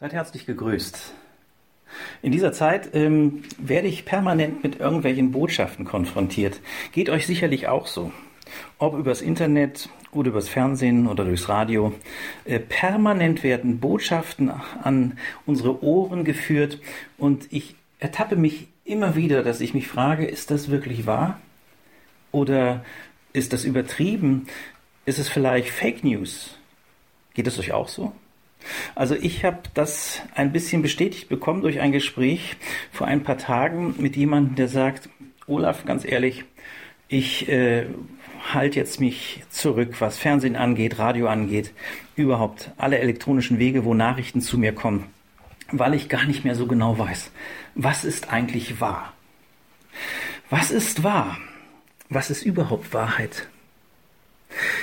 Seid 0.00 0.12
herzlich 0.12 0.44
gegrüßt. 0.44 1.12
In 2.20 2.32
dieser 2.32 2.52
Zeit 2.52 2.96
ähm, 2.96 3.44
werde 3.58 3.86
ich 3.86 4.04
permanent 4.04 4.64
mit 4.64 4.80
irgendwelchen 4.80 5.30
Botschaften 5.30 5.84
konfrontiert. 5.84 6.60
Geht 6.90 7.10
euch 7.10 7.28
sicherlich 7.28 7.68
auch 7.68 7.86
so. 7.86 8.10
Ob 8.78 8.98
übers 8.98 9.22
Internet 9.22 9.88
oder 10.10 10.30
übers 10.30 10.48
Fernsehen 10.48 11.06
oder 11.06 11.24
durchs 11.24 11.48
Radio. 11.48 11.94
Äh, 12.44 12.58
permanent 12.58 13.44
werden 13.44 13.78
Botschaften 13.78 14.50
an 14.82 15.16
unsere 15.46 15.84
Ohren 15.84 16.24
geführt 16.24 16.80
und 17.16 17.46
ich 17.52 17.76
ertappe 18.00 18.34
mich 18.34 18.66
immer 18.84 19.14
wieder, 19.14 19.44
dass 19.44 19.60
ich 19.60 19.74
mich 19.74 19.86
frage, 19.86 20.26
ist 20.26 20.50
das 20.50 20.70
wirklich 20.70 21.06
wahr? 21.06 21.40
Oder 22.32 22.84
ist 23.32 23.52
das 23.52 23.64
übertrieben? 23.64 24.48
Ist 25.04 25.20
es 25.20 25.28
vielleicht 25.28 25.68
Fake 25.68 26.02
News? 26.02 26.58
Geht 27.34 27.46
es 27.46 27.60
euch 27.60 27.70
auch 27.70 27.86
so? 27.86 28.12
Also 28.94 29.14
ich 29.14 29.44
habe 29.44 29.58
das 29.74 30.22
ein 30.34 30.52
bisschen 30.52 30.82
bestätigt 30.82 31.28
bekommen 31.28 31.62
durch 31.62 31.80
ein 31.80 31.92
Gespräch 31.92 32.56
vor 32.92 33.06
ein 33.06 33.22
paar 33.22 33.38
Tagen 33.38 33.94
mit 33.98 34.16
jemandem, 34.16 34.54
der 34.56 34.68
sagt, 34.68 35.08
Olaf, 35.46 35.84
ganz 35.84 36.04
ehrlich, 36.04 36.44
ich 37.08 37.48
äh, 37.48 37.86
halte 38.52 38.78
jetzt 38.78 39.00
mich 39.00 39.42
zurück, 39.50 40.00
was 40.00 40.18
Fernsehen 40.18 40.56
angeht, 40.56 40.98
Radio 40.98 41.28
angeht, 41.28 41.72
überhaupt 42.16 42.70
alle 42.76 42.98
elektronischen 42.98 43.58
Wege, 43.58 43.84
wo 43.84 43.94
Nachrichten 43.94 44.40
zu 44.40 44.58
mir 44.58 44.72
kommen, 44.72 45.06
weil 45.70 45.94
ich 45.94 46.08
gar 46.08 46.24
nicht 46.24 46.44
mehr 46.44 46.54
so 46.54 46.66
genau 46.66 46.98
weiß, 46.98 47.30
was 47.74 48.04
ist 48.04 48.32
eigentlich 48.32 48.80
wahr? 48.80 49.12
Was 50.50 50.70
ist 50.70 51.02
wahr? 51.02 51.38
Was 52.08 52.30
ist 52.30 52.44
überhaupt 52.44 52.92
Wahrheit? 52.92 53.48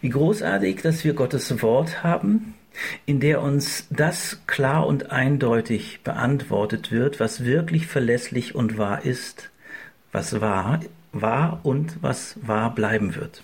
Wie 0.00 0.08
großartig, 0.08 0.82
dass 0.82 1.04
wir 1.04 1.14
Gottes 1.14 1.62
Wort 1.62 2.02
haben, 2.02 2.54
in 3.06 3.20
der 3.20 3.42
uns 3.42 3.86
das 3.90 4.40
klar 4.46 4.86
und 4.86 5.10
eindeutig 5.10 6.00
beantwortet 6.02 6.90
wird, 6.90 7.20
was 7.20 7.44
wirklich 7.44 7.86
verlässlich 7.86 8.54
und 8.54 8.78
wahr 8.78 9.04
ist, 9.04 9.50
was 10.12 10.40
wahr, 10.40 10.80
wahr 11.12 11.60
und 11.62 12.02
was 12.02 12.36
wahr 12.42 12.74
bleiben 12.74 13.14
wird. 13.14 13.42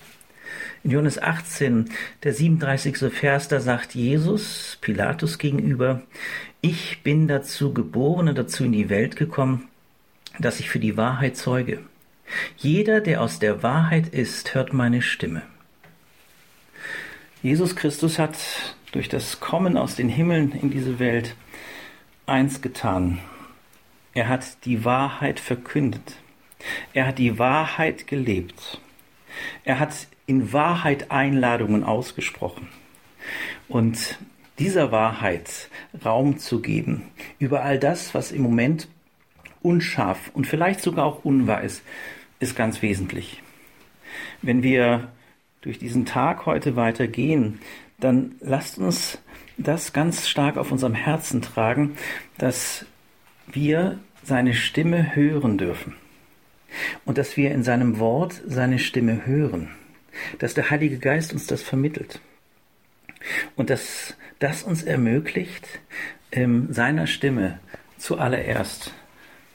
In 0.82 0.92
Johannes 0.92 1.20
18, 1.20 1.90
der 2.22 2.32
37. 2.32 3.12
Vers, 3.12 3.48
da 3.48 3.60
sagt 3.60 3.94
Jesus 3.94 4.78
Pilatus 4.80 5.38
gegenüber, 5.38 6.02
ich 6.60 7.02
bin 7.02 7.28
dazu 7.28 7.74
geboren 7.74 8.28
und 8.28 8.38
dazu 8.38 8.64
in 8.64 8.72
die 8.72 8.88
Welt 8.88 9.16
gekommen, 9.16 9.68
dass 10.38 10.60
ich 10.60 10.70
für 10.70 10.78
die 10.78 10.96
Wahrheit 10.96 11.36
zeuge. 11.36 11.80
Jeder, 12.56 13.00
der 13.00 13.22
aus 13.22 13.38
der 13.38 13.62
Wahrheit 13.62 14.08
ist, 14.08 14.54
hört 14.54 14.72
meine 14.72 15.02
Stimme. 15.02 15.42
Jesus 17.42 17.76
Christus 17.76 18.18
hat 18.18 18.36
durch 18.92 19.08
das 19.08 19.40
Kommen 19.40 19.76
aus 19.76 19.96
den 19.96 20.08
Himmeln 20.08 20.52
in 20.52 20.70
diese 20.70 20.98
Welt 20.98 21.36
eins 22.26 22.60
getan. 22.60 23.18
Er 24.14 24.28
hat 24.28 24.64
die 24.64 24.84
Wahrheit 24.84 25.40
verkündet. 25.40 26.16
Er 26.92 27.06
hat 27.06 27.18
die 27.18 27.38
Wahrheit 27.38 28.06
gelebt. 28.06 28.80
Er 29.64 29.78
hat 29.78 30.08
in 30.26 30.52
Wahrheit 30.52 31.10
Einladungen 31.10 31.84
ausgesprochen. 31.84 32.68
Und 33.68 34.18
dieser 34.58 34.90
Wahrheit 34.90 35.68
Raum 36.04 36.38
zu 36.38 36.60
geben 36.60 37.02
über 37.38 37.62
all 37.62 37.78
das, 37.78 38.14
was 38.14 38.32
im 38.32 38.42
Moment 38.42 38.88
unscharf 39.62 40.30
und 40.34 40.46
vielleicht 40.46 40.80
sogar 40.80 41.04
auch 41.04 41.24
unwahr 41.24 41.62
ist, 41.62 41.82
ist 42.40 42.56
ganz 42.56 42.82
wesentlich. 42.82 43.42
Wenn 44.42 44.62
wir 44.62 45.08
durch 45.60 45.78
diesen 45.78 46.06
Tag 46.06 46.46
heute 46.46 46.76
weitergehen, 46.76 47.60
dann 47.98 48.36
lasst 48.40 48.78
uns 48.78 49.18
das 49.56 49.92
ganz 49.92 50.28
stark 50.28 50.56
auf 50.56 50.70
unserem 50.70 50.94
Herzen 50.94 51.42
tragen, 51.42 51.96
dass 52.38 52.86
wir 53.46 53.98
seine 54.22 54.54
Stimme 54.54 55.16
hören 55.16 55.58
dürfen 55.58 55.94
und 57.04 57.18
dass 57.18 57.36
wir 57.36 57.50
in 57.50 57.62
seinem 57.62 57.98
Wort 57.98 58.40
seine 58.46 58.78
Stimme 58.78 59.26
hören, 59.26 59.70
dass 60.38 60.54
der 60.54 60.70
Heilige 60.70 60.98
Geist 60.98 61.32
uns 61.32 61.46
das 61.46 61.62
vermittelt 61.62 62.20
und 63.56 63.70
dass 63.70 64.16
das 64.38 64.62
uns 64.62 64.82
ermöglicht, 64.82 65.80
ähm, 66.30 66.72
seiner 66.72 67.06
Stimme 67.06 67.58
zuallererst 67.96 68.92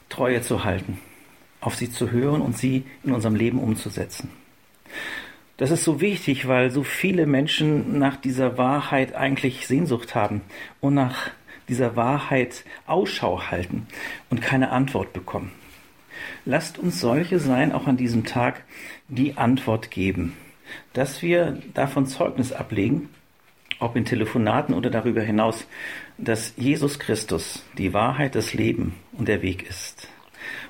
Treue 0.09 0.41
zu 0.41 0.63
halten, 0.63 0.99
auf 1.61 1.75
sie 1.75 1.89
zu 1.89 2.11
hören 2.11 2.41
und 2.41 2.57
sie 2.57 2.83
in 3.03 3.13
unserem 3.13 3.35
Leben 3.35 3.59
umzusetzen. 3.59 4.29
Das 5.57 5.69
ist 5.69 5.83
so 5.83 6.01
wichtig, 6.01 6.47
weil 6.47 6.71
so 6.71 6.83
viele 6.83 7.27
Menschen 7.27 7.99
nach 7.99 8.17
dieser 8.17 8.57
Wahrheit 8.57 9.13
eigentlich 9.13 9.67
Sehnsucht 9.67 10.15
haben 10.15 10.41
und 10.81 10.95
nach 10.95 11.29
dieser 11.69 11.95
Wahrheit 11.95 12.65
Ausschau 12.87 13.51
halten 13.51 13.87
und 14.29 14.41
keine 14.41 14.71
Antwort 14.71 15.13
bekommen. 15.13 15.51
Lasst 16.45 16.77
uns 16.79 16.99
solche 16.99 17.39
sein, 17.39 17.71
auch 17.71 17.87
an 17.87 17.97
diesem 17.97 18.25
Tag, 18.25 18.63
die 19.07 19.37
Antwort 19.37 19.91
geben, 19.91 20.33
dass 20.93 21.21
wir 21.21 21.61
davon 21.73 22.07
Zeugnis 22.07 22.51
ablegen, 22.51 23.09
ob 23.79 23.95
in 23.95 24.05
Telefonaten 24.05 24.73
oder 24.73 24.89
darüber 24.89 25.21
hinaus, 25.21 25.67
dass 26.17 26.53
Jesus 26.57 26.99
Christus 26.99 27.63
die 27.77 27.93
Wahrheit, 27.93 28.35
das 28.35 28.53
Leben 28.53 28.95
und 29.13 29.27
der 29.27 29.41
Weg 29.41 29.67
ist. 29.69 30.07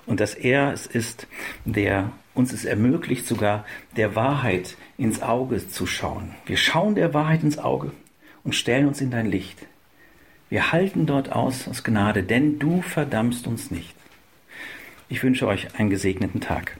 Und 0.05 0.19
dass 0.19 0.35
er 0.35 0.73
es 0.73 0.87
ist, 0.87 1.27
der 1.65 2.11
uns 2.33 2.51
es 2.53 2.65
ermöglicht, 2.65 3.27
sogar 3.27 3.65
der 3.95 4.15
Wahrheit 4.15 4.75
ins 4.97 5.21
Auge 5.21 5.67
zu 5.67 5.85
schauen. 5.85 6.33
Wir 6.45 6.57
schauen 6.57 6.95
der 6.95 7.13
Wahrheit 7.13 7.43
ins 7.43 7.57
Auge 7.57 7.91
und 8.43 8.55
stellen 8.55 8.87
uns 8.87 9.01
in 9.01 9.11
dein 9.11 9.25
Licht. 9.25 9.57
Wir 10.49 10.71
halten 10.71 11.05
dort 11.05 11.31
aus 11.31 11.67
aus 11.67 11.83
Gnade, 11.83 12.23
denn 12.23 12.59
du 12.59 12.81
verdammst 12.81 13.47
uns 13.47 13.71
nicht. 13.71 13.95
Ich 15.09 15.23
wünsche 15.23 15.47
euch 15.47 15.79
einen 15.79 15.89
gesegneten 15.89 16.41
Tag. 16.41 16.77